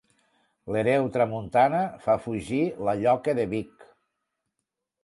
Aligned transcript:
L'hereu 0.75 1.09
Tramuntana 1.17 1.83
fa 2.07 2.17
fugir 2.27 2.63
la 2.89 2.99
lloca 3.05 3.39
de 3.43 3.49
Vic. 3.55 3.89